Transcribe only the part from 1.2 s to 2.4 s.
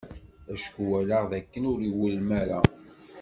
d akken ur iwulem